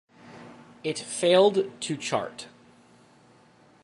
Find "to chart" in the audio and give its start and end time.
1.81-2.47